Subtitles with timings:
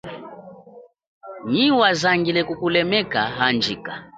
[1.51, 3.93] Nyi wazangile kukulemeka, handjika.